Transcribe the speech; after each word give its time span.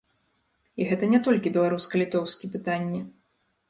І 0.79 0.87
гэта 0.93 1.11
не 1.13 1.21
толькі 1.29 1.53
беларуска-літоўскі 1.59 2.53
пытанне. 2.59 3.09